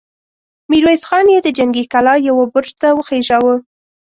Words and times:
ميرويس 0.69 1.03
خان 1.09 1.25
يې 1.33 1.39
د 1.43 1.47
جنګي 1.57 1.83
کلا 1.93 2.15
يوه 2.29 2.43
برج 2.53 2.69
ته 2.81 2.87
وخېژاوه! 2.97 3.55